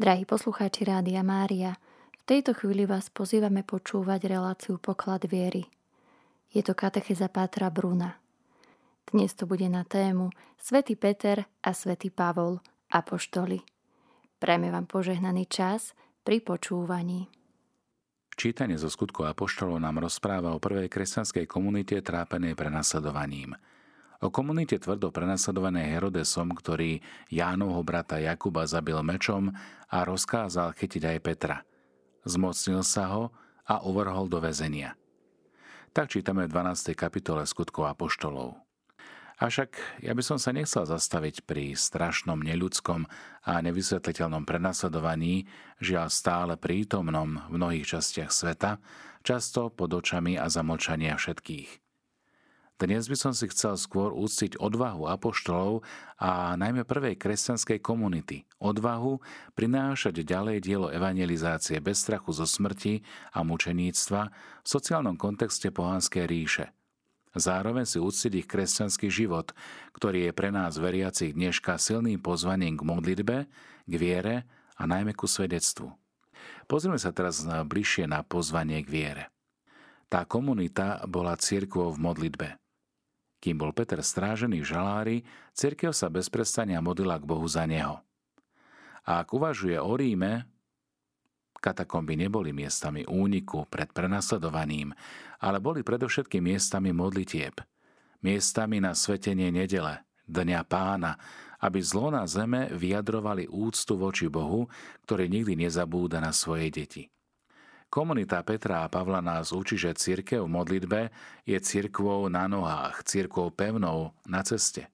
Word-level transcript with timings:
Drahí 0.00 0.24
poslucháči 0.24 0.88
Rádia 0.88 1.20
Mária, 1.20 1.76
v 2.16 2.22
tejto 2.24 2.56
chvíli 2.56 2.88
vás 2.88 3.12
pozývame 3.12 3.60
počúvať 3.60 4.32
reláciu 4.32 4.80
Poklad 4.80 5.28
viery. 5.28 5.68
Je 6.56 6.64
to 6.64 6.72
katecheza 6.72 7.28
Pátra 7.28 7.68
Bruna. 7.68 8.16
Dnes 9.12 9.36
to 9.36 9.44
bude 9.44 9.68
na 9.68 9.84
tému 9.84 10.32
Svetý 10.56 10.96
Peter 10.96 11.44
a 11.44 11.76
Svetý 11.76 12.08
Pavol, 12.08 12.64
apoštoli. 12.88 13.60
Prajme 14.40 14.72
vám 14.72 14.88
požehnaný 14.88 15.44
čas 15.52 15.92
pri 16.24 16.40
počúvaní. 16.40 17.28
Čítanie 18.40 18.80
zo 18.80 18.88
skutku 18.88 19.28
apoštolov 19.28 19.84
nám 19.84 20.00
rozpráva 20.00 20.56
o 20.56 20.64
prvej 20.64 20.88
kresťanskej 20.88 21.44
komunite 21.44 22.00
trápenej 22.00 22.56
prenasledovaním– 22.56 23.52
O 24.20 24.28
komunite 24.28 24.76
tvrdo 24.76 25.08
prenasledovanej 25.08 25.96
Herodesom, 25.96 26.52
ktorý 26.52 27.00
Jánovho 27.32 27.80
brata 27.80 28.20
Jakuba 28.20 28.68
zabil 28.68 29.00
mečom 29.00 29.48
a 29.88 30.04
rozkázal 30.04 30.76
chytiť 30.76 31.02
aj 31.08 31.18
Petra. 31.24 31.56
Zmocnil 32.28 32.84
sa 32.84 33.08
ho 33.16 33.32
a 33.64 33.80
uvrhol 33.80 34.28
do 34.28 34.36
väzenia. 34.44 34.92
Tak 35.96 36.12
čítame 36.12 36.44
v 36.44 36.52
12. 36.52 36.92
kapitole 36.92 37.48
skutkov 37.48 37.88
Apoštolov. 37.96 38.60
Avšak 39.40 40.04
ja 40.04 40.12
by 40.12 40.20
som 40.20 40.36
sa 40.36 40.52
nechcel 40.52 40.84
zastaviť 40.84 41.48
pri 41.48 41.72
strašnom 41.72 42.44
neľudskom 42.44 43.08
a 43.48 43.52
nevysvetliteľnom 43.64 44.44
prenasledovaní, 44.44 45.48
žiaľ 45.80 46.12
stále 46.12 46.60
prítomnom 46.60 47.40
v 47.48 47.56
mnohých 47.56 47.96
častiach 47.96 48.28
sveta, 48.28 48.76
často 49.24 49.72
pod 49.72 49.96
očami 49.96 50.36
a 50.36 50.44
zamlčania 50.52 51.16
všetkých. 51.16 51.89
Dnes 52.80 53.12
by 53.12 53.16
som 53.20 53.36
si 53.36 53.44
chcel 53.52 53.76
skôr 53.76 54.08
úctiť 54.16 54.56
odvahu 54.56 55.04
apoštolov 55.04 55.84
a 56.16 56.56
najmä 56.56 56.88
prvej 56.88 57.20
kresťanskej 57.20 57.76
komunity. 57.84 58.48
Odvahu 58.56 59.20
prinášať 59.52 60.24
ďalej 60.24 60.64
dielo 60.64 60.88
evangelizácie 60.88 61.76
bez 61.84 62.00
strachu 62.00 62.32
zo 62.32 62.48
smrti 62.48 63.04
a 63.36 63.44
mučeníctva 63.44 64.22
v 64.64 64.66
sociálnom 64.66 65.20
kontexte 65.20 65.68
pohanskej 65.68 66.24
ríše. 66.24 66.72
Zároveň 67.36 67.84
si 67.84 68.00
úctiť 68.00 68.32
ich 68.40 68.48
kresťanský 68.48 69.12
život, 69.12 69.52
ktorý 69.92 70.26
je 70.26 70.32
pre 70.32 70.48
nás 70.48 70.80
veriacich 70.80 71.36
dneška 71.36 71.76
silným 71.76 72.16
pozvaním 72.16 72.80
k 72.80 72.82
modlitbe, 72.88 73.36
k 73.84 73.92
viere 73.92 74.48
a 74.80 74.88
najmä 74.88 75.12
ku 75.12 75.28
svedectvu. 75.28 75.92
Pozrieme 76.64 76.96
sa 76.96 77.12
teraz 77.12 77.44
bližšie 77.44 78.08
na 78.08 78.24
pozvanie 78.24 78.80
k 78.80 78.88
viere. 78.88 79.24
Tá 80.08 80.24
komunita 80.24 81.04
bola 81.04 81.36
církvou 81.36 81.92
v 81.92 82.02
modlitbe. 82.02 82.59
Kým 83.40 83.56
bol 83.56 83.72
Peter 83.72 84.04
strážený 84.04 84.60
v 84.60 84.70
žalári, 84.70 85.16
cirkev 85.56 85.96
sa 85.96 86.12
bez 86.12 86.28
prestania 86.28 86.84
modlila 86.84 87.16
k 87.16 87.24
Bohu 87.24 87.48
za 87.48 87.64
neho. 87.64 88.04
A 89.08 89.24
ak 89.24 89.32
uvažuje 89.32 89.80
o 89.80 89.96
Ríme, 89.96 90.44
katakomby 91.56 92.20
neboli 92.20 92.52
miestami 92.52 93.08
úniku 93.08 93.64
pred 93.66 93.88
prenasledovaním, 93.96 94.92
ale 95.40 95.56
boli 95.56 95.80
predovšetkým 95.80 96.52
miestami 96.52 96.92
modlitieb, 96.92 97.56
miestami 98.20 98.76
na 98.76 98.92
svetenie 98.92 99.48
nedele, 99.48 100.04
Dňa 100.30 100.62
pána, 100.62 101.18
aby 101.58 101.82
zlo 101.82 102.14
na 102.14 102.22
zeme 102.30 102.70
vyjadrovali 102.70 103.50
úctu 103.50 103.98
voči 103.98 104.30
Bohu, 104.30 104.70
ktorý 105.02 105.26
nikdy 105.26 105.66
nezabúda 105.66 106.22
na 106.22 106.30
svoje 106.30 106.70
deti. 106.70 107.10
Komunita 107.90 108.38
Petra 108.46 108.86
a 108.86 108.88
Pavla 108.88 109.18
nás 109.18 109.50
učí, 109.50 109.74
že 109.74 109.98
církev 109.98 110.46
v 110.46 110.54
modlitbe 110.54 111.00
je 111.42 111.58
církvou 111.58 112.30
na 112.30 112.46
nohách, 112.46 113.02
církvou 113.02 113.50
pevnou 113.50 114.14
na 114.30 114.46
ceste. 114.46 114.86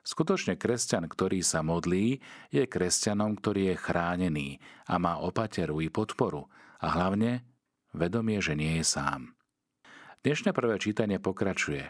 Skutočne 0.00 0.56
kresťan, 0.56 1.04
ktorý 1.12 1.44
sa 1.44 1.60
modlí, 1.60 2.24
je 2.48 2.64
kresťanom, 2.64 3.36
ktorý 3.36 3.68
je 3.68 3.76
chránený 3.76 4.48
a 4.88 4.96
má 4.96 5.20
opateru 5.20 5.84
i 5.84 5.92
podporu 5.92 6.48
a 6.80 6.88
hlavne 6.88 7.44
vedomie, 7.92 8.40
že 8.40 8.56
nie 8.56 8.80
je 8.80 8.96
sám. 8.96 9.36
Dnešné 10.24 10.56
prvé 10.56 10.80
čítanie 10.80 11.20
pokračuje. 11.20 11.84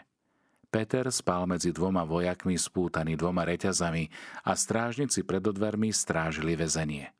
Peter 0.67 1.07
spal 1.07 1.47
medzi 1.47 1.71
dvoma 1.71 2.03
vojakmi 2.03 2.59
spútaný 2.59 3.15
dvoma 3.15 3.47
reťazami 3.47 4.11
a 4.43 4.51
strážnici 4.59 5.23
pred 5.23 5.39
odvermi 5.39 5.95
strážili 5.95 6.59
väzenie. 6.59 7.15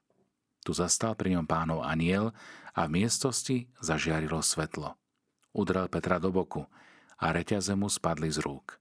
Tu 0.70 0.78
zastal 0.78 1.18
pri 1.18 1.34
ňom 1.34 1.50
pánov 1.50 1.82
aniel 1.82 2.30
a 2.78 2.86
v 2.86 3.02
miestnosti 3.02 3.74
zažiarilo 3.82 4.38
svetlo. 4.38 4.94
Udrel 5.50 5.90
Petra 5.90 6.22
do 6.22 6.30
boku 6.30 6.62
a 7.18 7.34
reťaze 7.34 7.74
mu 7.74 7.90
spadli 7.90 8.30
z 8.30 8.38
rúk. 8.46 8.78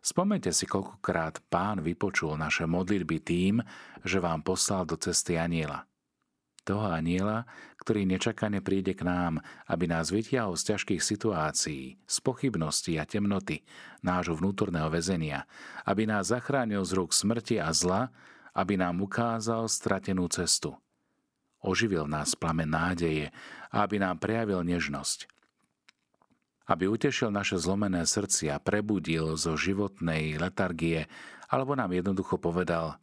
Spomente 0.00 0.48
si, 0.56 0.64
koľkokrát 0.64 1.44
pán 1.52 1.84
vypočul 1.84 2.40
naše 2.40 2.64
modlitby 2.64 3.20
tým, 3.20 3.60
že 4.00 4.24
vám 4.24 4.40
poslal 4.40 4.88
do 4.88 4.96
cesty 4.96 5.36
aniela. 5.36 5.84
Toho 6.64 6.88
aniela, 6.88 7.44
ktorý 7.76 8.08
nečakane 8.08 8.64
príde 8.64 8.96
k 8.96 9.04
nám, 9.04 9.44
aby 9.68 9.84
nás 9.92 10.08
vytiahol 10.08 10.56
z 10.56 10.72
ťažkých 10.72 11.04
situácií, 11.04 12.00
z 12.08 12.16
pochybností 12.24 12.96
a 12.96 13.04
temnoty 13.04 13.68
nášho 14.00 14.32
vnútorného 14.32 14.88
väzenia, 14.88 15.44
aby 15.84 16.08
nás 16.08 16.32
zachránil 16.32 16.80
z 16.88 16.96
rúk 16.96 17.12
smrti 17.12 17.60
a 17.60 17.68
zla, 17.76 18.08
aby 18.56 18.80
nám 18.80 19.04
ukázal 19.04 19.68
stratenú 19.68 20.24
cestu– 20.32 20.72
oživil 21.62 22.10
nás 22.10 22.34
plamen 22.34 22.68
nádeje 22.68 23.30
a 23.70 23.86
aby 23.86 24.02
nám 24.02 24.18
prejavil 24.18 24.66
nežnosť. 24.66 25.30
Aby 26.66 26.90
utešil 26.90 27.30
naše 27.30 27.58
zlomené 27.58 28.06
srdcia, 28.06 28.58
prebudil 28.62 29.34
zo 29.38 29.54
životnej 29.58 30.38
letargie, 30.38 31.10
alebo 31.50 31.74
nám 31.74 31.90
jednoducho 31.94 32.38
povedal, 32.38 32.98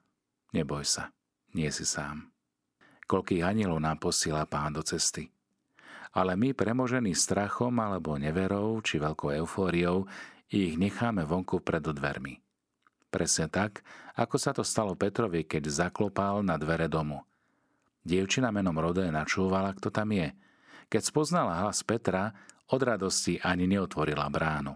neboj 0.56 0.84
sa, 0.84 1.12
nie 1.56 1.68
si 1.72 1.84
sám. 1.84 2.32
Koľkých 3.10 3.42
anielov 3.42 3.82
nám 3.82 3.98
posiela 3.98 4.46
pán 4.46 4.78
do 4.78 4.86
cesty. 4.86 5.34
Ale 6.14 6.34
my, 6.38 6.54
premožení 6.54 7.14
strachom 7.14 7.74
alebo 7.82 8.18
neverou 8.18 8.82
či 8.82 8.98
veľkou 8.98 9.34
eufóriou, 9.34 10.10
ich 10.50 10.78
necháme 10.78 11.26
vonku 11.26 11.62
pred 11.62 11.86
dvermi. 11.86 12.42
Presne 13.10 13.50
tak, 13.50 13.82
ako 14.18 14.36
sa 14.38 14.54
to 14.54 14.62
stalo 14.62 14.94
Petrovi, 14.94 15.46
keď 15.46 15.70
zaklopal 15.70 16.46
na 16.46 16.58
dvere 16.58 16.86
domu. 16.86 17.26
Dievčina 18.10 18.50
menom 18.50 18.74
Rode 18.74 19.06
načúvala, 19.06 19.70
kto 19.78 19.94
tam 19.94 20.10
je. 20.10 20.34
Keď 20.90 21.02
spoznala 21.14 21.62
hlas 21.62 21.86
Petra, 21.86 22.34
od 22.74 22.82
radosti 22.82 23.38
ani 23.38 23.70
neotvorila 23.70 24.26
bránu. 24.34 24.74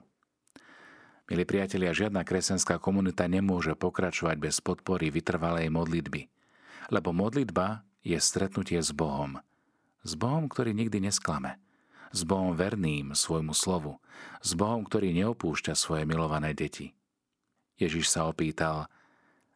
Milí 1.26 1.42
priatelia, 1.42 1.98
žiadna 1.98 2.22
kresenská 2.22 2.78
komunita 2.78 3.26
nemôže 3.26 3.74
pokračovať 3.74 4.38
bez 4.38 4.62
podpory 4.62 5.10
vytrvalej 5.10 5.74
modlitby. 5.74 6.30
Lebo 6.94 7.10
modlitba 7.10 7.82
je 8.06 8.22
stretnutie 8.22 8.78
s 8.78 8.94
Bohom. 8.94 9.42
S 10.06 10.14
Bohom, 10.14 10.46
ktorý 10.46 10.78
nikdy 10.78 11.02
nesklame. 11.02 11.58
S 12.14 12.22
Bohom 12.30 12.54
verným 12.54 13.18
svojmu 13.18 13.58
slovu. 13.58 13.98
S 14.46 14.54
Bohom, 14.54 14.86
ktorý 14.86 15.10
neopúšťa 15.10 15.74
svoje 15.74 16.06
milované 16.06 16.54
deti. 16.54 16.94
Ježiš 17.82 18.14
sa 18.14 18.30
opýtal– 18.30 18.86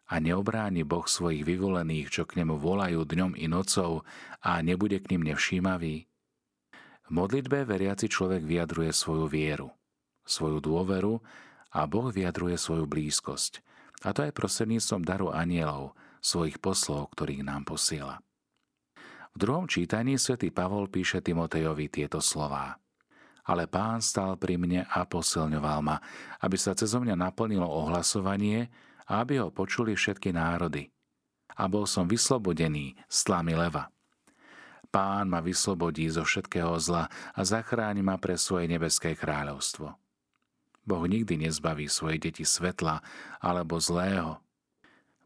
a 0.07 0.23
neobráni 0.23 0.87
Boh 0.87 1.03
svojich 1.03 1.43
vyvolených, 1.43 2.07
čo 2.07 2.23
k 2.23 2.39
nemu 2.39 2.55
volajú 2.55 3.03
dňom 3.03 3.35
i 3.35 3.51
nocou 3.51 4.07
a 4.39 4.63
nebude 4.63 5.03
k 5.03 5.15
ním 5.15 5.27
nevšímavý? 5.27 6.07
V 7.07 7.09
modlitbe 7.11 7.63
veriaci 7.63 8.11
človek 8.11 8.43
vyjadruje 8.43 8.91
svoju 8.91 9.31
vieru, 9.31 9.71
svoju 10.27 10.59
dôveru 10.59 11.19
a 11.71 11.87
Boh 11.87 12.11
vyjadruje 12.11 12.59
svoju 12.59 12.83
blízkosť. 12.87 13.63
A 14.05 14.11
to 14.13 14.27
aj 14.27 14.35
prostredníctvom 14.35 15.01
daru 15.07 15.31
anielov, 15.31 15.95
svojich 16.19 16.59
poslov, 16.59 17.11
ktorých 17.15 17.47
nám 17.47 17.63
posiela. 17.63 18.19
V 19.37 19.45
druhom 19.45 19.69
čítaní 19.69 20.17
svätý 20.17 20.49
Pavol 20.49 20.89
píše 20.89 21.21
Timotejovi 21.21 21.93
tieto 21.93 22.19
slová. 22.19 22.81
Ale 23.47 23.69
pán 23.69 24.03
stal 24.03 24.35
pri 24.35 24.59
mne 24.59 24.83
a 24.89 25.07
posilňoval 25.07 25.79
ma, 25.79 26.01
aby 26.43 26.57
sa 26.59 26.75
cezo 26.75 26.99
mňa 26.99 27.15
naplnilo 27.15 27.63
ohlasovanie, 27.63 28.67
aby 29.07 29.39
ho 29.39 29.49
počuli 29.49 29.95
všetky 29.95 30.35
národy. 30.35 30.91
A 31.57 31.65
bol 31.65 31.87
som 31.89 32.05
vyslobodený 32.05 32.99
z 33.07 33.17
tlamy 33.25 33.57
leva. 33.57 33.89
Pán 34.87 35.27
ma 35.27 35.43
vyslobodí 35.43 36.07
zo 36.07 36.23
všetkého 36.23 36.75
zla 36.79 37.09
a 37.09 37.39
zachráni 37.43 38.03
ma 38.03 38.15
pre 38.15 38.39
svoje 38.39 38.71
nebeské 38.71 39.15
kráľovstvo. 39.17 39.95
Boh 40.87 41.03
nikdy 41.03 41.43
nezbaví 41.43 41.91
svoje 41.91 42.15
deti 42.15 42.47
svetla 42.47 43.03
alebo 43.43 43.75
zlého. 43.75 44.39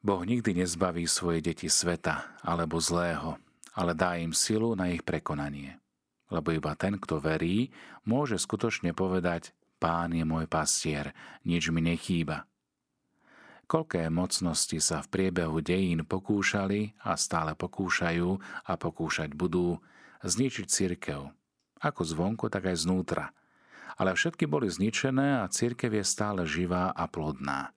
Boh 0.02 0.26
nikdy 0.26 0.58
nezbaví 0.66 1.06
svoje 1.06 1.46
deti 1.46 1.70
sveta 1.70 2.42
alebo 2.42 2.82
zlého, 2.82 3.38
ale 3.78 3.94
dá 3.94 4.18
im 4.18 4.34
silu 4.34 4.74
na 4.74 4.90
ich 4.90 5.06
prekonanie. 5.06 5.78
Lebo 6.34 6.50
iba 6.50 6.74
ten, 6.74 6.98
kto 6.98 7.22
verí, 7.22 7.70
môže 8.02 8.42
skutočne 8.42 8.98
povedať 8.98 9.54
Pán 9.82 10.14
je 10.14 10.22
môj 10.22 10.46
pastier, 10.46 11.10
nič 11.42 11.74
mi 11.74 11.82
nechýba. 11.82 12.46
Koľké 13.72 14.12
mocnosti 14.12 14.76
sa 14.84 15.00
v 15.00 15.08
priebehu 15.08 15.64
dejín 15.64 16.04
pokúšali 16.04 16.92
a 17.08 17.16
stále 17.16 17.56
pokúšajú 17.56 18.36
a 18.68 18.74
pokúšať 18.76 19.32
budú 19.32 19.80
zničiť 20.28 20.68
cirkev, 20.68 21.32
ako 21.80 22.02
zvonku, 22.04 22.52
tak 22.52 22.68
aj 22.68 22.84
znútra. 22.84 23.32
Ale 23.96 24.12
všetky 24.12 24.44
boli 24.44 24.68
zničené 24.68 25.40
a 25.40 25.48
cirkev 25.48 25.96
je 25.96 26.04
stále 26.04 26.44
živá 26.44 26.92
a 26.92 27.08
plodná. 27.08 27.72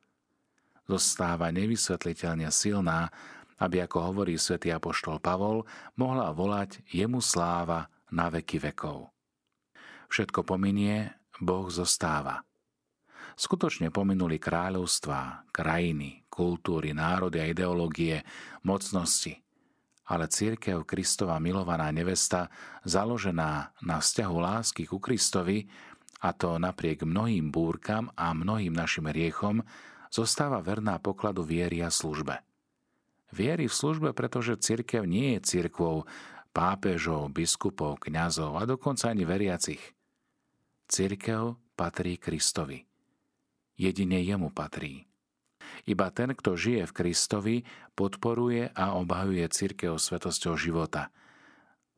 Zostáva 0.91 1.55
nevysvetliteľne 1.55 2.51
silná 2.51 3.15
aby, 3.59 3.87
ako 3.87 3.99
hovorí 4.13 4.35
svätý 4.35 4.75
Apoštol 4.75 5.23
Pavol, 5.23 5.63
mohla 5.95 6.35
volať 6.35 6.83
jemu 6.91 7.23
sláva 7.23 7.87
na 8.11 8.31
veky 8.31 8.59
vekov. 8.71 9.11
Všetko 10.11 10.43
pominie, 10.47 11.15
Boh 11.39 11.67
zostáva. 11.71 12.43
Skutočne 13.35 13.91
pominuli 13.91 14.39
kráľovstvá, 14.39 15.51
krajiny, 15.51 16.23
kultúry, 16.31 16.95
národy 16.95 17.43
a 17.43 17.51
ideológie, 17.51 18.23
mocnosti. 18.63 19.43
Ale 20.05 20.31
církev 20.31 20.87
Kristova 20.87 21.41
milovaná 21.43 21.91
nevesta, 21.91 22.53
založená 22.87 23.75
na 23.83 23.97
vzťahu 23.99 24.37
lásky 24.37 24.87
ku 24.87 25.03
Kristovi, 25.03 25.67
a 26.25 26.33
to 26.33 26.57
napriek 26.57 27.05
mnohým 27.05 27.53
búrkam 27.53 28.09
a 28.17 28.33
mnohým 28.33 28.73
našim 28.73 29.11
riechom, 29.11 29.61
zostáva 30.09 30.63
verná 30.63 30.97
pokladu 31.03 31.43
viery 31.43 31.83
a 31.83 31.91
službe. 31.91 32.41
Viery 33.35 33.67
v 33.67 33.75
službe, 33.75 34.15
pretože 34.15 34.63
církev 34.63 35.03
nie 35.05 35.37
je 35.37 35.41
církvou 35.43 36.07
pápežov, 36.55 37.35
biskupov, 37.35 37.99
kňazov 37.99 38.55
a 38.57 38.63
dokonca 38.63 39.11
ani 39.11 39.27
veriacich. 39.27 39.83
Církev 40.87 41.59
patrí 41.75 42.15
Kristovi. 42.15 42.94
Jedine 43.75 44.23
jemu 44.23 44.55
patrí. 44.55 45.11
Iba 45.85 46.09
ten, 46.15 46.33
kto 46.33 46.55
žije 46.55 46.87
v 46.87 46.97
Kristovi, 46.97 47.57
podporuje 47.99 48.71
a 48.71 48.95
obhajuje 48.95 49.45
církev 49.51 49.99
svetosťou 49.99 50.55
života. 50.55 51.11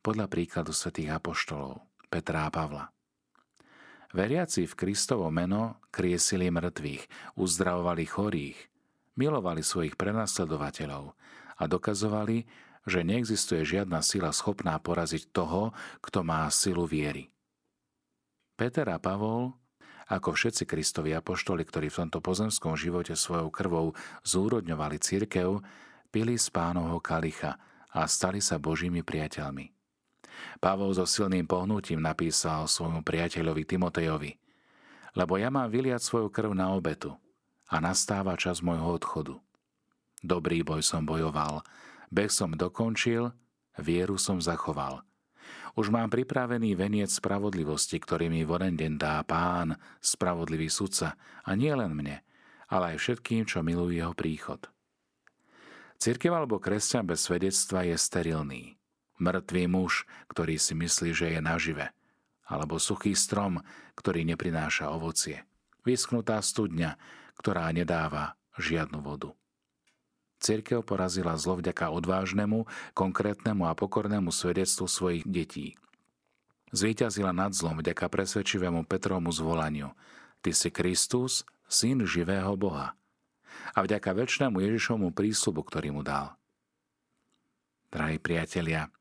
Podľa 0.01 0.27
príkladu 0.31 0.73
svätých 0.73 1.13
apoštolov 1.13 1.85
Petra 2.09 2.47
a 2.47 2.51
Pavla. 2.51 2.89
Veriaci 4.15 4.65
v 4.65 4.75
Kristovo 4.79 5.29
meno 5.29 5.83
kriesili 5.93 6.49
mŕtvych, 6.49 7.37
uzdravovali 7.37 8.05
chorých, 8.07 8.59
milovali 9.19 9.61
svojich 9.61 9.99
prenasledovateľov 9.99 11.13
a 11.59 11.63
dokazovali, 11.67 12.47
že 12.87 13.03
neexistuje 13.03 13.67
žiadna 13.67 14.01
sila 14.01 14.31
schopná 14.31 14.79
poraziť 14.79 15.35
toho, 15.35 15.75
kto 16.01 16.23
má 16.23 16.47
silu 16.55 16.87
viery. 16.87 17.29
Peter 18.55 18.87
a 18.89 18.97
Pavol, 19.03 19.53
ako 20.07 20.39
všetci 20.39 20.65
Kristovi 20.67 21.11
apoštoli, 21.15 21.67
ktorí 21.67 21.91
v 21.91 22.07
tomto 22.07 22.23
pozemskom 22.23 22.79
živote 22.79 23.19
svojou 23.19 23.51
krvou 23.51 23.87
zúrodňovali 24.23 25.03
církev, 25.03 25.59
pili 26.15 26.39
z 26.39 26.47
pánovho 26.55 27.03
kalicha 27.03 27.59
a 27.91 28.07
stali 28.07 28.39
sa 28.39 28.63
Božími 28.63 29.03
priateľmi. 29.03 29.75
Pavol 30.61 30.93
so 30.93 31.09
silným 31.09 31.49
pohnutím 31.49 31.99
napísal 31.99 32.69
svojmu 32.69 33.01
priateľovi 33.01 33.65
Timotejovi 33.65 34.33
Lebo 35.17 35.41
ja 35.41 35.49
mám 35.49 35.73
vyliať 35.73 36.05
svoju 36.05 36.29
krv 36.29 36.53
na 36.53 36.77
obetu 36.77 37.17
a 37.73 37.81
nastáva 37.81 38.37
čas 38.37 38.61
môjho 38.61 39.01
odchodu. 39.01 39.35
Dobrý 40.21 40.61
boj 40.61 40.85
som 40.85 41.09
bojoval, 41.09 41.65
Beh 42.13 42.31
som 42.31 42.55
dokončil, 42.55 43.35
vieru 43.81 44.21
som 44.21 44.39
zachoval. 44.39 45.06
Už 45.77 45.93
mám 45.93 46.09
pripravený 46.09 46.73
veniec 46.73 47.13
spravodlivosti, 47.13 48.01
ktorý 48.01 48.33
mi 48.33 48.49
vonen 48.49 48.81
deň 48.81 48.93
dá 48.97 49.21
pán, 49.29 49.77
spravodlivý 50.01 50.73
sudca, 50.73 51.21
a 51.45 51.53
nie 51.53 51.69
len 51.77 51.93
mne, 51.93 52.25
ale 52.73 52.97
aj 52.97 53.05
všetkým, 53.05 53.45
čo 53.45 53.61
milujú 53.61 53.93
jeho 53.93 54.17
príchod. 54.17 54.65
Cirkev 56.01 56.33
alebo 56.33 56.57
kresťan 56.57 57.05
bez 57.05 57.29
svedectva 57.29 57.85
je 57.85 57.97
sterilný. 58.01 58.63
Mŕtvý 59.21 59.65
muž, 59.69 60.09
ktorý 60.33 60.57
si 60.57 60.73
myslí, 60.73 61.11
že 61.13 61.27
je 61.37 61.41
nažive. 61.45 61.93
Alebo 62.49 62.81
suchý 62.81 63.13
strom, 63.13 63.61
ktorý 63.97 64.25
neprináša 64.29 64.93
ovocie. 64.93 65.45
Vysknutá 65.85 66.41
studňa, 66.41 66.97
ktorá 67.37 67.69
nedáva 67.73 68.37
žiadnu 68.57 69.01
vodu. 69.05 69.33
Cirkev 70.37 70.85
porazila 70.85 71.33
zlo 71.41 71.57
vďaka 71.59 71.89
odvážnemu, 71.89 72.69
konkrétnemu 72.93 73.65
a 73.67 73.73
pokornému 73.73 74.29
svedectvu 74.29 74.85
svojich 74.85 75.25
detí. 75.25 75.81
Zvíťazila 76.77 77.33
nad 77.33 77.57
zlom 77.57 77.81
vďaka 77.81 78.11
presvedčivému 78.11 78.85
Petrovmu 78.85 79.33
zvolaniu. 79.33 79.97
Ty 80.45 80.51
si 80.53 80.69
Kristus, 80.69 81.47
syn 81.71 82.05
živého 82.05 82.53
Boha. 82.59 82.93
A 83.73 83.79
vďaka 83.81 84.13
väčšnému 84.13 84.61
Ježišovmu 84.61 85.15
prísľubu, 85.17 85.63
ktorý 85.65 85.89
mu 85.97 86.03
dal. 86.05 86.37
Drahí 87.89 88.21
priatelia, 88.21 88.93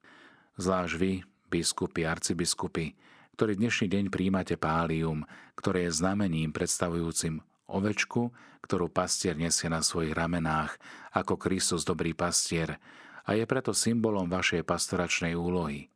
zvlášť 0.55 0.93
vy, 0.95 1.13
biskupy, 1.51 2.07
arcibiskupy, 2.07 2.95
ktorí 3.35 3.59
dnešný 3.59 3.91
deň 3.91 4.05
príjmate 4.07 4.55
pálium, 4.55 5.27
ktoré 5.59 5.89
je 5.89 5.99
znamením 5.99 6.55
predstavujúcim 6.55 7.43
ovečku, 7.69 8.33
ktorú 8.65 8.89
pastier 8.89 9.38
nesie 9.38 9.69
na 9.69 9.85
svojich 9.85 10.13
ramenách 10.17 10.77
ako 11.13 11.38
Kristus 11.38 11.85
dobrý 11.85 12.17
pastier 12.17 12.81
a 13.25 13.33
je 13.33 13.45
preto 13.45 13.73
symbolom 13.73 14.29
vašej 14.29 14.65
pastoračnej 14.65 15.33
úlohy. 15.33 15.89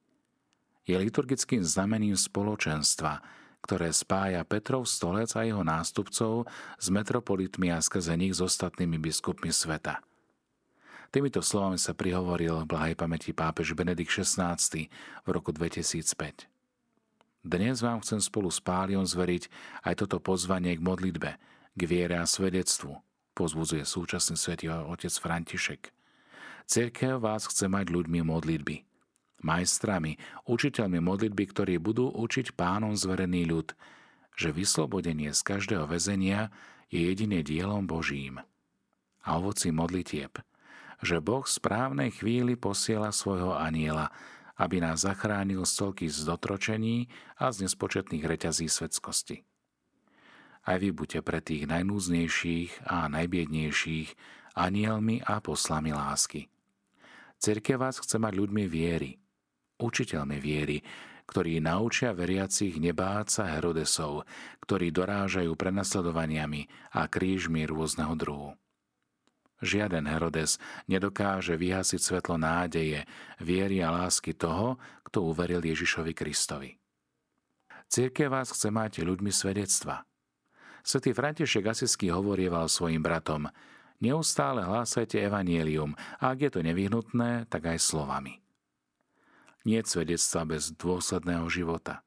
Je 0.90 0.98
liturgickým 0.98 1.62
znamením 1.62 2.18
spoločenstva, 2.18 3.22
ktoré 3.62 3.94
spája 3.94 4.42
Petrov 4.48 4.90
stolec 4.90 5.30
a 5.38 5.46
jeho 5.46 5.62
nástupcov 5.62 6.50
s 6.80 6.88
metropolitmi 6.90 7.70
a 7.70 7.78
skrze 7.78 8.18
nich 8.18 8.34
s 8.34 8.42
ostatnými 8.42 8.98
biskupmi 8.98 9.54
sveta. 9.54 10.02
Týmito 11.10 11.42
slovami 11.42 11.82
sa 11.82 11.98
prihovoril 11.98 12.54
v 12.64 12.70
blahej 12.70 12.96
pamäti 12.98 13.34
pápež 13.34 13.74
Benedikt 13.74 14.14
XVI 14.14 14.58
v 15.26 15.30
roku 15.30 15.50
2005. 15.50 16.46
Dnes 17.42 17.82
vám 17.82 18.02
chcem 18.06 18.22
spolu 18.22 18.54
s 18.54 18.62
Páliom 18.62 19.02
zveriť 19.06 19.50
aj 19.90 20.06
toto 20.06 20.22
pozvanie 20.22 20.78
k 20.78 20.86
modlitbe, 20.86 21.40
k 21.80 21.88
viere 21.88 22.20
a 22.20 22.28
svedectvu, 22.28 23.00
pozbudzuje 23.40 23.88
súčasný 23.88 24.36
svetý 24.36 24.68
otec 24.68 25.16
František. 25.16 25.96
Cirkev 26.68 27.24
vás 27.24 27.48
chce 27.48 27.72
mať 27.72 27.88
ľuďmi 27.88 28.20
modlitby, 28.28 28.84
majstrami, 29.48 30.20
učiteľmi 30.44 31.00
modlitby, 31.00 31.44
ktorí 31.56 31.80
budú 31.80 32.12
učiť 32.12 32.54
pánom 32.60 33.00
zverený 33.00 33.48
ľud, 33.48 33.72
že 34.36 34.52
vyslobodenie 34.52 35.32
z 35.32 35.42
každého 35.42 35.88
väzenia 35.88 36.52
je 36.92 37.00
jedine 37.00 37.40
dielom 37.42 37.88
Božím. 37.88 38.44
A 39.24 39.40
ovoci 39.40 39.72
modlitieb, 39.72 40.36
že 41.00 41.24
Boh 41.24 41.48
v 41.48 41.56
správnej 41.56 42.12
chvíli 42.12 42.60
posiela 42.60 43.16
svojho 43.16 43.56
aniela, 43.56 44.12
aby 44.60 44.84
nás 44.84 45.08
zachránil 45.08 45.64
z 45.64 45.74
toľkých 45.80 46.12
zotročení 46.12 47.08
a 47.40 47.56
z 47.56 47.64
nespočetných 47.64 48.28
reťazí 48.28 48.68
svetskosti. 48.68 49.49
Aj 50.70 50.78
vy 50.78 50.94
buďte 50.94 51.26
pre 51.26 51.42
tých 51.42 51.66
najnúznejších 51.66 52.86
a 52.86 53.10
najbiednejších 53.10 54.10
anielmi 54.54 55.26
a 55.26 55.42
poslami 55.42 55.98
lásky. 55.98 56.46
Cirkev 57.42 57.82
vás 57.82 57.98
chce 57.98 58.22
mať 58.22 58.38
ľuďmi 58.38 58.70
viery, 58.70 59.18
učiteľmi 59.82 60.38
viery, 60.38 60.86
ktorí 61.26 61.58
naučia 61.58 62.14
veriacich 62.14 62.78
nebáť 62.78 63.26
sa 63.34 63.44
Herodesov, 63.50 64.30
ktorí 64.62 64.94
dorážajú 64.94 65.50
prenasledovaniami 65.58 66.94
a 66.94 67.10
krížmi 67.10 67.66
rôzneho 67.66 68.14
druhu. 68.14 68.54
Žiaden 69.66 70.06
Herodes 70.06 70.62
nedokáže 70.86 71.58
vyhasiť 71.58 71.98
svetlo 71.98 72.38
nádeje, 72.38 73.10
viery 73.42 73.82
a 73.82 73.90
lásky 73.90 74.38
toho, 74.38 74.78
kto 75.02 75.34
uveril 75.34 75.66
Ježišovi 75.66 76.14
Kristovi. 76.14 76.78
Církev 77.90 78.30
vás 78.30 78.54
chce 78.54 78.70
mať 78.70 79.02
ľuďmi 79.02 79.34
svedectva, 79.34 80.09
Svetý 80.84 81.12
František 81.12 81.66
Asisky 81.70 82.10
hovorieval 82.10 82.72
svojim 82.72 83.04
bratom 83.04 83.52
Neustále 84.00 84.64
hlásajte 84.64 85.20
evanielium 85.20 85.92
a 86.24 86.32
ak 86.32 86.48
je 86.48 86.52
to 86.56 86.60
nevyhnutné, 86.64 87.52
tak 87.52 87.68
aj 87.68 87.84
slovami. 87.84 88.40
Nie 89.68 89.84
svedectva 89.84 90.48
bez 90.48 90.72
dôsledného 90.72 91.44
života. 91.52 92.00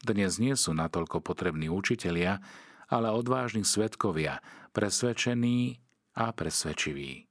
Dnes 0.00 0.40
nie 0.40 0.56
sú 0.56 0.72
natoľko 0.72 1.20
potrební 1.20 1.68
učitelia, 1.68 2.40
ale 2.88 3.12
odvážni 3.12 3.68
svetkovia, 3.68 4.40
presvedčení 4.72 5.76
a 6.16 6.32
presvedčiví. 6.32 7.28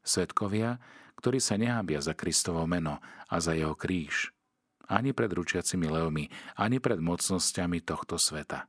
Svetkovia, 0.00 0.80
ktorí 1.20 1.36
sa 1.36 1.60
nehábia 1.60 2.00
za 2.00 2.16
Kristovo 2.16 2.64
meno 2.64 2.96
a 3.28 3.36
za 3.44 3.52
jeho 3.52 3.76
kríž, 3.76 4.32
ani 4.88 5.12
pred 5.12 5.28
ručiacimi 5.28 5.84
levmi, 5.84 6.32
ani 6.56 6.80
pred 6.80 6.96
mocnosťami 6.96 7.84
tohto 7.84 8.16
sveta. 8.16 8.64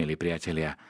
Milí 0.00 0.16
priatelia, 0.16 0.80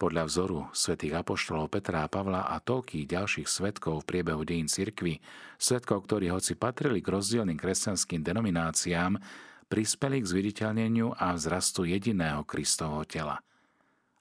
podľa 0.00 0.24
vzoru 0.24 0.72
svätých 0.72 1.20
apoštolov 1.20 1.68
Petra 1.68 2.00
a 2.00 2.08
Pavla 2.08 2.48
a 2.48 2.56
toľkých 2.64 3.04
ďalších 3.04 3.44
svetkov 3.44 4.00
v 4.00 4.08
priebehu 4.08 4.40
dejín 4.40 4.72
cirkvy, 4.72 5.20
svetkov, 5.60 6.08
ktorí 6.08 6.32
hoci 6.32 6.56
patrili 6.56 7.04
k 7.04 7.12
rozdielným 7.12 7.60
kresťanským 7.60 8.24
denomináciám, 8.24 9.20
prispeli 9.68 10.24
k 10.24 10.30
zviditeľneniu 10.32 11.12
a 11.12 11.36
vzrastu 11.36 11.84
jediného 11.84 12.40
Kristovho 12.48 13.04
tela. 13.04 13.44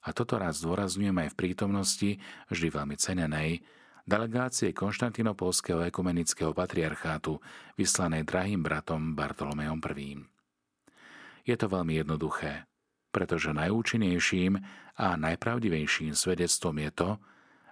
A 0.03 0.11
toto 0.11 0.35
raz 0.35 0.59
zdôrazňujem 0.59 1.23
aj 1.23 1.29
v 1.31 1.39
prítomnosti, 1.39 2.11
vždy 2.51 2.67
veľmi 2.67 2.99
cenenej, 2.99 3.63
delegácie 4.03 4.75
Konštantinopolského 4.75 5.87
ekumenického 5.87 6.51
patriarchátu, 6.51 7.39
vyslanej 7.79 8.27
drahým 8.27 8.59
bratom 8.59 9.15
Bartolomejom 9.15 9.79
I. 9.79 10.19
Je 11.47 11.55
to 11.55 11.71
veľmi 11.71 11.95
jednoduché 11.95 12.67
pretože 13.13 13.53
najúčinnejším 13.53 14.57
a 14.97 15.07
najpravdivejším 15.13 16.17
svedectvom 16.17 16.81
je 16.81 16.91
to, 16.91 17.09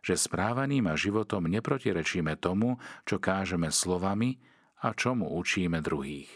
že 0.06 0.30
správaním 0.30 0.90
a 0.90 0.98
životom 0.98 1.50
neprotirečíme 1.50 2.38
tomu, 2.38 2.78
čo 3.06 3.18
kážeme 3.18 3.74
slovami 3.74 4.38
a 4.86 4.94
čomu 4.94 5.30
učíme 5.34 5.82
druhých. 5.82 6.30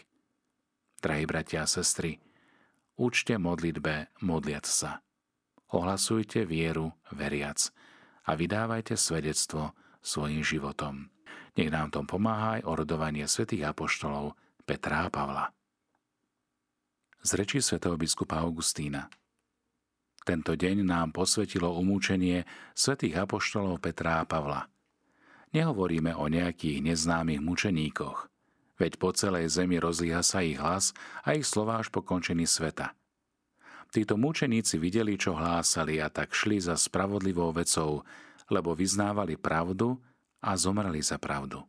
Drahí 1.02 1.22
bratia 1.26 1.66
a 1.66 1.70
sestry, 1.70 2.18
učte 2.98 3.38
modlitbe 3.38 4.10
modliac 4.22 4.66
sa. 4.66 5.02
Ohlasujte 5.70 6.46
vieru 6.46 6.94
veriac 7.10 7.58
a 8.26 8.38
vydávajte 8.38 8.94
svedectvo 8.94 9.74
svojim 9.98 10.46
životom. 10.46 11.10
Nech 11.58 11.70
nám 11.70 11.90
tom 11.90 12.06
pomáha 12.06 12.62
aj 12.62 12.66
orodovanie 12.66 13.26
svätých 13.26 13.70
apoštolov 13.70 14.38
Petra 14.62 15.06
a 15.06 15.10
Pavla. 15.10 15.50
Z 17.26 17.34
rečí 17.42 17.58
svätého 17.58 17.98
biskupa 17.98 18.38
Augustína 18.38 19.10
Tento 20.22 20.54
deň 20.54 20.86
nám 20.86 21.10
posvetilo 21.10 21.74
umúčenie 21.74 22.46
svätých 22.70 23.18
apoštolov 23.18 23.82
Petra 23.82 24.22
a 24.22 24.24
Pavla. 24.30 24.70
Nehovoríme 25.50 26.14
o 26.14 26.30
nejakých 26.30 26.86
neznámych 26.86 27.42
mučeníkoch, 27.42 28.30
veď 28.78 28.92
po 29.02 29.10
celej 29.10 29.50
zemi 29.50 29.82
rozlíha 29.82 30.22
sa 30.22 30.38
ich 30.38 30.54
hlas 30.54 30.94
a 31.26 31.34
ich 31.34 31.42
slová 31.42 31.82
až 31.82 31.90
po 31.90 31.98
končení 32.06 32.46
sveta. 32.46 32.94
Títo 33.90 34.14
mučeníci 34.14 34.78
videli, 34.78 35.18
čo 35.18 35.34
hlásali 35.34 35.98
a 35.98 36.06
tak 36.06 36.30
šli 36.30 36.62
za 36.62 36.78
spravodlivou 36.78 37.50
vecou, 37.50 38.06
lebo 38.46 38.70
vyznávali 38.78 39.34
pravdu 39.34 39.98
a 40.38 40.54
zomreli 40.54 41.02
za 41.02 41.18
pravdu. 41.18 41.66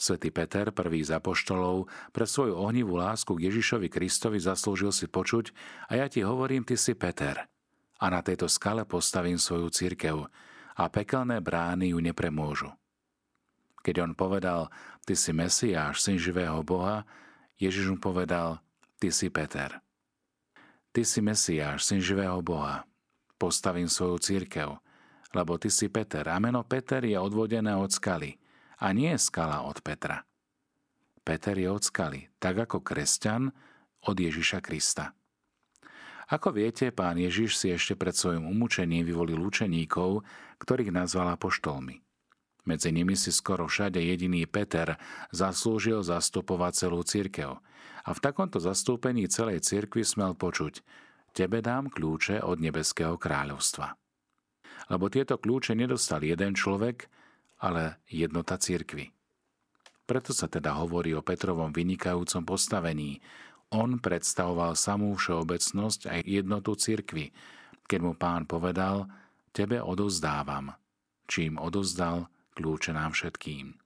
Svetý 0.00 0.32
Peter, 0.32 0.72
prvý 0.72 1.04
z 1.04 1.20
apoštolov, 1.20 1.84
pre 2.08 2.24
svoju 2.24 2.56
ohnivú 2.56 2.96
lásku 2.96 3.36
k 3.36 3.52
Ježišovi 3.52 3.92
Kristovi 3.92 4.40
zaslúžil 4.40 4.96
si 4.96 5.04
počuť 5.04 5.52
a 5.92 6.00
ja 6.00 6.08
ti 6.08 6.24
hovorím, 6.24 6.64
ty 6.64 6.80
si 6.80 6.96
Peter. 6.96 7.44
A 8.00 8.08
na 8.08 8.24
tejto 8.24 8.48
skale 8.48 8.88
postavím 8.88 9.36
svoju 9.36 9.68
církev 9.68 10.24
a 10.80 10.82
pekelné 10.88 11.44
brány 11.44 11.92
ju 11.92 12.00
nepremôžu. 12.00 12.72
Keď 13.84 13.94
on 14.00 14.12
povedal, 14.16 14.72
ty 15.04 15.12
si 15.12 15.36
Mesiáš, 15.36 16.00
syn 16.00 16.16
živého 16.16 16.64
Boha, 16.64 17.04
Ježiš 17.60 17.92
mu 17.92 18.00
povedal, 18.00 18.56
ty 18.96 19.12
si 19.12 19.28
Peter. 19.28 19.84
Ty 20.96 21.04
si 21.04 21.20
Mesiáš, 21.20 21.84
syn 21.84 22.00
živého 22.00 22.40
Boha. 22.40 22.88
Postavím 23.36 23.92
svoju 23.92 24.16
církev, 24.16 24.80
lebo 25.36 25.60
ty 25.60 25.68
si 25.68 25.92
Peter 25.92 26.24
a 26.24 26.40
meno 26.40 26.64
Peter 26.64 27.04
je 27.04 27.20
odvodené 27.20 27.76
od 27.76 27.92
skaly– 27.92 28.32
a 28.80 28.86
nie 28.96 29.12
skala 29.20 29.62
od 29.68 29.84
Petra. 29.84 30.24
Peter 31.20 31.54
je 31.54 31.68
od 31.68 31.84
skaly, 31.84 32.32
tak 32.40 32.64
ako 32.64 32.80
kresťan 32.80 33.52
od 34.08 34.16
Ježiša 34.16 34.64
Krista. 34.64 35.12
Ako 36.30 36.54
viete, 36.54 36.94
pán 36.94 37.18
Ježiš 37.18 37.58
si 37.58 37.74
ešte 37.74 37.98
pred 37.98 38.14
svojim 38.14 38.46
umúčením 38.46 39.02
vyvolil 39.02 39.42
učeníkov, 39.42 40.22
ktorých 40.62 40.94
nazval 40.94 41.34
apoštolmi. 41.34 42.00
Medzi 42.70 42.94
nimi 42.94 43.18
si 43.18 43.34
skoro 43.34 43.66
všade 43.66 43.98
jediný 43.98 44.46
Peter 44.46 44.94
zaslúžil 45.34 46.06
zastupovať 46.06 46.72
celú 46.86 47.02
církev. 47.02 47.58
A 48.06 48.10
v 48.14 48.22
takomto 48.22 48.62
zastúpení 48.62 49.26
celej 49.26 49.66
cirkvi 49.66 50.06
smel 50.06 50.38
počuť 50.38 50.80
Tebe 51.34 51.62
dám 51.62 51.90
kľúče 51.90 52.42
od 52.42 52.62
nebeského 52.62 53.18
kráľovstva. 53.18 53.94
Lebo 54.90 55.06
tieto 55.10 55.38
kľúče 55.38 55.74
nedostal 55.78 56.22
jeden 56.22 56.54
človek, 56.54 57.10
ale 57.60 58.00
jednota 58.08 58.56
cirkvy. 58.56 59.12
Preto 60.08 60.34
sa 60.34 60.50
teda 60.50 60.74
hovorí 60.74 61.14
o 61.14 61.22
Petrovom 61.22 61.70
vynikajúcom 61.70 62.42
postavení. 62.42 63.22
On 63.70 64.02
predstavoval 64.02 64.74
samú 64.74 65.14
všeobecnosť 65.14 66.10
aj 66.10 66.20
jednotu 66.26 66.74
cirkvy, 66.74 67.30
keď 67.86 68.00
mu 68.02 68.12
pán 68.18 68.42
povedal, 68.48 69.06
tebe 69.54 69.78
odozdávam, 69.78 70.74
čím 71.30 71.62
odozdal 71.62 72.26
kľúče 72.58 72.90
nám 72.90 73.14
všetkým. 73.14 73.78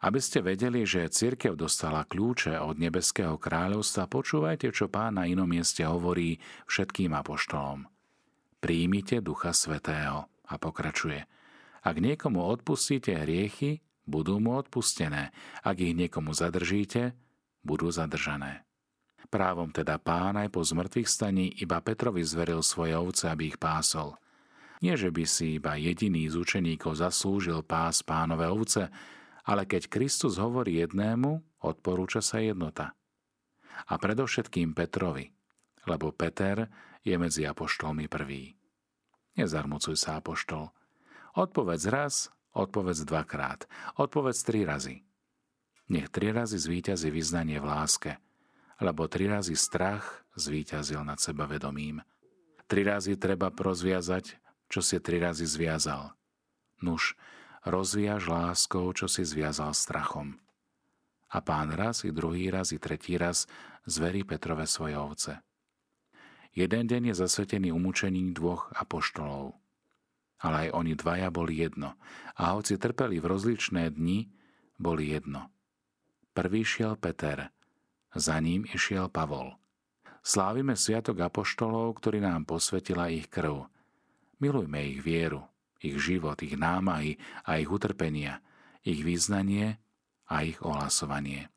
Aby 0.00 0.20
ste 0.20 0.44
vedeli, 0.44 0.84
že 0.84 1.12
cirkev 1.12 1.56
dostala 1.56 2.04
kľúče 2.04 2.60
od 2.60 2.76
nebeského 2.76 3.36
kráľovstva, 3.36 4.08
počúvajte, 4.08 4.72
čo 4.72 4.92
pán 4.92 5.20
na 5.20 5.24
inom 5.28 5.48
mieste 5.48 5.84
hovorí 5.84 6.40
všetkým 6.68 7.16
apoštolom. 7.16 7.88
Príjmite 8.60 9.24
Ducha 9.24 9.56
Svetého 9.56 10.28
a 10.28 10.54
pokračuje– 10.60 11.24
ak 11.80 11.96
niekomu 11.96 12.44
odpustíte 12.44 13.16
hriechy, 13.16 13.80
budú 14.04 14.36
mu 14.42 14.58
odpustené. 14.60 15.32
Ak 15.64 15.80
ich 15.80 15.96
niekomu 15.96 16.36
zadržíte, 16.36 17.16
budú 17.64 17.88
zadržané. 17.88 18.64
Právom 19.30 19.70
teda 19.70 20.00
pán 20.02 20.34
aj 20.34 20.50
po 20.50 20.60
zmrtvých 20.66 21.06
staní 21.06 21.46
iba 21.62 21.78
Petrovi 21.78 22.26
zveril 22.26 22.66
svoje 22.66 22.98
ovce, 22.98 23.30
aby 23.30 23.54
ich 23.54 23.58
pásol. 23.62 24.18
Nie, 24.82 24.98
že 24.98 25.12
by 25.12 25.24
si 25.28 25.60
iba 25.60 25.78
jediný 25.78 26.26
z 26.26 26.40
učeníkov 26.40 26.98
zaslúžil 26.98 27.62
pás 27.62 28.02
pánové 28.02 28.50
ovce, 28.50 28.90
ale 29.46 29.68
keď 29.68 29.86
Kristus 29.86 30.40
hovorí 30.40 30.82
jednému, 30.82 31.62
odporúča 31.62 32.24
sa 32.24 32.42
jednota. 32.42 32.96
A 33.86 33.94
predovšetkým 34.00 34.74
Petrovi, 34.74 35.30
lebo 35.86 36.10
Peter 36.10 36.66
je 37.06 37.14
medzi 37.14 37.46
apoštolmi 37.46 38.10
prvý. 38.10 38.56
Nezarmucuj 39.38 39.94
sa, 39.94 40.18
apoštol, 40.18 40.74
Odpovedz 41.30 41.86
raz, 41.86 42.26
odpovedz 42.58 43.06
dvakrát, 43.06 43.70
odpovedz 43.94 44.42
tri 44.42 44.66
razy. 44.66 45.06
Nech 45.86 46.10
tri 46.10 46.34
razy 46.34 46.58
zvíťazí 46.58 47.06
vyznanie 47.14 47.62
v 47.62 47.70
láske, 47.70 48.18
lebo 48.82 49.06
tri 49.06 49.30
razy 49.30 49.54
strach 49.54 50.26
zvíťazil 50.34 51.06
nad 51.06 51.22
seba 51.22 51.46
vedomím. 51.46 52.02
Tri 52.66 52.82
razy 52.82 53.14
treba 53.14 53.54
prozviazať, 53.54 54.42
čo 54.66 54.82
si 54.82 54.98
tri 54.98 55.22
razy 55.22 55.46
zviazal. 55.46 56.18
Nuž, 56.82 57.14
rozviaž 57.62 58.26
láskou, 58.26 58.90
čo 58.90 59.06
si 59.06 59.22
zviazal 59.22 59.70
strachom. 59.70 60.34
A 61.30 61.38
pán 61.38 61.70
raz, 61.70 62.02
i 62.02 62.10
druhý 62.10 62.50
raz, 62.50 62.74
i 62.74 62.82
tretí 62.82 63.14
raz 63.14 63.46
zverí 63.86 64.26
Petrove 64.26 64.66
svoje 64.66 64.98
ovce. 64.98 65.32
Jeden 66.50 66.90
deň 66.90 67.14
je 67.14 67.22
zasvetený 67.22 67.70
umúčením 67.70 68.34
dvoch 68.34 68.74
apoštolov– 68.74 69.54
ale 70.40 70.68
aj 70.68 70.68
oni 70.72 70.92
dvaja 70.96 71.28
boli 71.28 71.60
jedno. 71.60 72.00
A 72.40 72.56
hoci 72.56 72.80
trpeli 72.80 73.20
v 73.20 73.28
rozličné 73.28 73.92
dni, 73.92 74.32
boli 74.80 75.12
jedno. 75.12 75.52
Prvý 76.32 76.64
šiel 76.64 76.96
Peter, 76.96 77.52
za 78.16 78.40
ním 78.40 78.64
išiel 78.64 79.12
Pavol. 79.12 79.60
Slávime 80.24 80.76
sviatok 80.76 81.20
apoštolov, 81.20 82.00
ktorý 82.00 82.24
nám 82.24 82.48
posvetila 82.48 83.12
ich 83.12 83.28
krv. 83.28 83.68
Milujme 84.40 84.80
ich 84.88 85.04
vieru, 85.04 85.44
ich 85.80 86.00
život, 86.00 86.40
ich 86.40 86.56
námahy 86.56 87.20
a 87.44 87.60
ich 87.60 87.68
utrpenia, 87.68 88.40
ich 88.80 89.04
význanie 89.04 89.76
a 90.28 90.44
ich 90.44 90.60
ohlasovanie. 90.64 91.52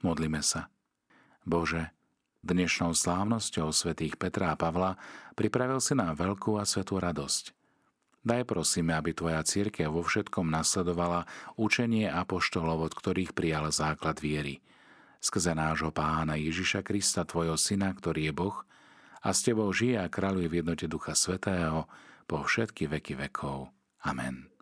Modlime 0.00 0.40
sa. 0.40 0.72
Bože, 1.44 1.92
dnešnou 2.46 2.94
slávnosťou 2.94 3.74
svätých 3.74 4.16
Petra 4.16 4.54
a 4.54 4.56
Pavla 4.56 4.94
pripravil 5.34 5.82
si 5.82 5.92
nám 5.92 6.16
veľkú 6.16 6.56
a 6.56 6.64
svetú 6.64 7.00
radosť. 7.00 7.57
Daj 8.26 8.42
prosíme, 8.44 8.92
aby 8.98 9.14
Tvoja 9.14 9.40
církev 9.46 9.88
vo 9.88 10.02
všetkom 10.02 10.50
nasledovala 10.50 11.24
učenie 11.54 12.10
apoštolov, 12.10 12.90
od 12.90 12.92
ktorých 12.94 13.32
prijal 13.32 13.70
základ 13.70 14.18
viery. 14.18 14.58
Skrze 15.18 15.54
nášho 15.54 15.90
pána 15.90 16.38
Ježiša 16.38 16.82
Krista, 16.86 17.26
Tvojho 17.26 17.58
Syna, 17.58 17.90
ktorý 17.94 18.30
je 18.30 18.32
Boh, 18.34 18.58
a 19.22 19.34
s 19.34 19.42
Tebou 19.42 19.70
žije 19.74 19.98
a 19.98 20.06
kráľuje 20.06 20.46
v 20.46 20.56
jednote 20.62 20.86
Ducha 20.86 21.14
Svetého 21.14 21.90
po 22.30 22.42
všetky 22.46 22.86
veky 22.86 23.18
vekov. 23.18 23.70
Amen. 24.06 24.57